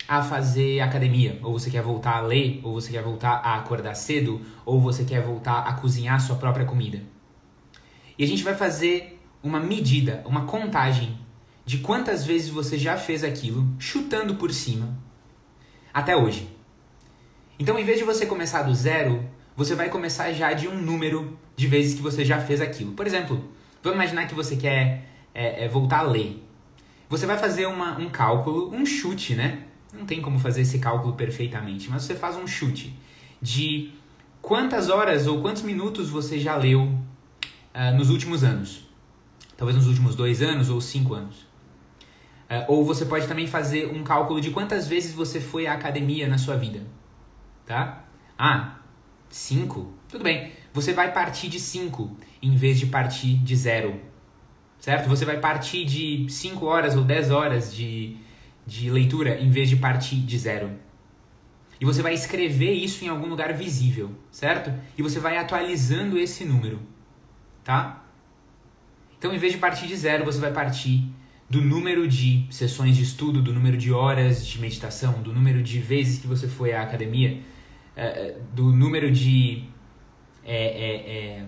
a 0.08 0.22
fazer 0.22 0.80
academia, 0.80 1.38
ou 1.42 1.52
você 1.52 1.70
quer 1.70 1.82
voltar 1.82 2.16
a 2.16 2.22
ler, 2.22 2.62
ou 2.64 2.80
você 2.80 2.92
quer 2.92 3.02
voltar 3.02 3.42
a 3.44 3.56
acordar 3.56 3.94
cedo, 3.94 4.40
ou 4.64 4.80
você 4.80 5.04
quer 5.04 5.20
voltar 5.20 5.58
a 5.58 5.74
cozinhar 5.74 6.18
sua 6.18 6.36
própria 6.36 6.64
comida. 6.64 7.02
E 8.16 8.24
a 8.24 8.26
gente 8.26 8.42
vai 8.42 8.54
fazer 8.54 9.20
uma 9.42 9.60
medida, 9.60 10.22
uma 10.24 10.46
contagem 10.46 11.18
de 11.66 11.76
quantas 11.76 12.24
vezes 12.24 12.48
você 12.48 12.78
já 12.78 12.96
fez 12.96 13.22
aquilo, 13.22 13.68
chutando 13.78 14.36
por 14.36 14.50
cima, 14.50 14.96
até 15.92 16.16
hoje. 16.16 16.48
Então, 17.58 17.78
em 17.78 17.84
vez 17.84 17.98
de 17.98 18.04
você 18.04 18.24
começar 18.24 18.62
do 18.62 18.74
zero, 18.74 19.28
você 19.60 19.74
vai 19.74 19.90
começar 19.90 20.32
já 20.32 20.54
de 20.54 20.66
um 20.66 20.80
número 20.80 21.38
de 21.54 21.66
vezes 21.66 21.92
que 21.92 22.00
você 22.00 22.24
já 22.24 22.40
fez 22.40 22.62
aquilo. 22.62 22.92
Por 22.92 23.06
exemplo, 23.06 23.44
vamos 23.82 23.96
imaginar 23.98 24.26
que 24.26 24.34
você 24.34 24.56
quer 24.56 25.04
é, 25.34 25.66
é, 25.66 25.68
voltar 25.68 25.98
a 25.98 26.02
ler. 26.02 26.42
Você 27.10 27.26
vai 27.26 27.36
fazer 27.36 27.66
uma, 27.66 27.98
um 27.98 28.08
cálculo, 28.08 28.74
um 28.74 28.86
chute, 28.86 29.34
né? 29.34 29.64
Não 29.92 30.06
tem 30.06 30.22
como 30.22 30.38
fazer 30.38 30.62
esse 30.62 30.78
cálculo 30.78 31.12
perfeitamente, 31.12 31.90
mas 31.90 32.04
você 32.04 32.14
faz 32.14 32.36
um 32.36 32.46
chute 32.46 32.98
de 33.42 33.92
quantas 34.40 34.88
horas 34.88 35.26
ou 35.26 35.42
quantos 35.42 35.60
minutos 35.60 36.08
você 36.08 36.38
já 36.38 36.56
leu 36.56 36.84
uh, 36.84 37.94
nos 37.98 38.08
últimos 38.08 38.42
anos. 38.42 38.88
Talvez 39.58 39.76
nos 39.76 39.86
últimos 39.86 40.16
dois 40.16 40.40
anos 40.40 40.70
ou 40.70 40.80
cinco 40.80 41.12
anos. 41.12 41.36
Uh, 42.48 42.64
ou 42.66 42.82
você 42.82 43.04
pode 43.04 43.28
também 43.28 43.46
fazer 43.46 43.94
um 43.94 44.02
cálculo 44.02 44.40
de 44.40 44.52
quantas 44.52 44.88
vezes 44.88 45.12
você 45.12 45.38
foi 45.38 45.66
à 45.66 45.74
academia 45.74 46.26
na 46.26 46.38
sua 46.38 46.56
vida. 46.56 46.80
Tá? 47.66 48.04
Ah, 48.38 48.79
cinco? 49.30 49.92
Tudo 50.08 50.22
bem. 50.22 50.52
Você 50.74 50.92
vai 50.92 51.12
partir 51.12 51.48
de 51.48 51.58
cinco 51.58 52.16
em 52.42 52.54
vez 52.56 52.78
de 52.78 52.86
partir 52.86 53.38
de 53.38 53.56
zero. 53.56 54.00
Certo? 54.78 55.08
Você 55.08 55.24
vai 55.24 55.38
partir 55.38 55.84
de 55.84 56.26
cinco 56.28 56.66
horas 56.66 56.96
ou 56.96 57.04
dez 57.04 57.30
horas 57.30 57.74
de, 57.74 58.16
de 58.66 58.90
leitura 58.90 59.40
em 59.40 59.50
vez 59.50 59.68
de 59.68 59.76
partir 59.76 60.16
de 60.16 60.38
zero. 60.38 60.70
E 61.80 61.84
você 61.84 62.02
vai 62.02 62.12
escrever 62.12 62.72
isso 62.72 63.04
em 63.04 63.08
algum 63.08 63.26
lugar 63.26 63.54
visível, 63.54 64.10
certo? 64.30 64.70
E 64.98 65.02
você 65.02 65.18
vai 65.18 65.38
atualizando 65.38 66.18
esse 66.18 66.44
número, 66.44 66.78
tá? 67.64 68.04
Então, 69.18 69.32
em 69.34 69.38
vez 69.38 69.54
de 69.54 69.58
partir 69.58 69.86
de 69.86 69.96
zero, 69.96 70.24
você 70.24 70.38
vai 70.38 70.52
partir 70.52 71.10
do 71.48 71.60
número 71.62 72.06
de 72.06 72.46
sessões 72.50 72.96
de 72.96 73.02
estudo, 73.02 73.42
do 73.42 73.52
número 73.52 73.78
de 73.78 73.92
horas 73.92 74.46
de 74.46 74.60
meditação, 74.60 75.22
do 75.22 75.32
número 75.32 75.62
de 75.62 75.78
vezes 75.78 76.20
que 76.20 76.26
você 76.26 76.46
foi 76.46 76.72
à 76.72 76.82
academia, 76.82 77.40
é, 77.96 78.06
é, 78.06 78.36
do 78.52 78.72
número 78.72 79.10
de 79.10 79.64
é, 80.44 80.64
é, 80.64 81.44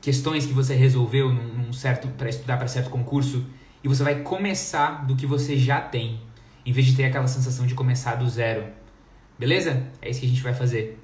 questões 0.00 0.46
que 0.46 0.52
você 0.52 0.74
resolveu 0.74 1.32
num, 1.32 1.64
num 1.64 1.72
certo 1.72 2.08
para 2.08 2.28
estudar 2.28 2.56
para 2.56 2.66
certo 2.66 2.90
concurso 2.90 3.44
e 3.82 3.88
você 3.88 4.02
vai 4.02 4.20
começar 4.22 5.06
do 5.06 5.14
que 5.14 5.26
você 5.26 5.56
já 5.56 5.80
tem 5.80 6.20
em 6.64 6.72
vez 6.72 6.86
de 6.86 6.96
ter 6.96 7.04
aquela 7.04 7.26
sensação 7.26 7.66
de 7.66 7.74
começar 7.74 8.14
do 8.14 8.28
zero. 8.28 8.66
Beleza? 9.38 9.86
É 10.00 10.08
isso 10.08 10.20
que 10.20 10.26
a 10.26 10.28
gente 10.28 10.42
vai 10.42 10.54
fazer. 10.54 10.98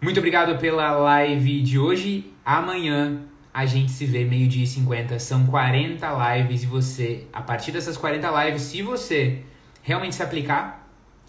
Muito 0.00 0.18
obrigado 0.18 0.58
pela 0.58 0.92
live 0.92 1.62
de 1.62 1.78
hoje. 1.78 2.32
Amanhã 2.44 3.22
a 3.52 3.66
gente 3.66 3.90
se 3.90 4.04
vê 4.04 4.24
meio-dia 4.24 4.64
e 4.64 4.66
50. 4.66 5.18
São 5.18 5.46
40 5.46 6.36
lives 6.36 6.62
e 6.62 6.66
você, 6.66 7.26
a 7.32 7.40
partir 7.42 7.72
dessas 7.72 7.96
40 7.96 8.44
lives, 8.44 8.62
se 8.62 8.82
você 8.82 9.42
realmente 9.82 10.14
se 10.14 10.22
aplicar, 10.22 10.85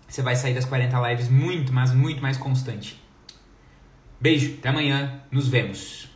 você 0.07 0.21
vai 0.21 0.35
sair 0.35 0.53
das 0.53 0.65
40 0.65 1.09
lives 1.09 1.29
muito, 1.29 1.73
mas 1.73 1.93
muito 1.93 2.21
mais 2.21 2.37
constante. 2.37 3.01
Beijo, 4.19 4.55
até 4.57 4.69
amanhã, 4.69 5.21
nos 5.31 5.47
vemos. 5.47 6.09